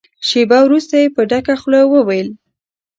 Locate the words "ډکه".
1.29-1.55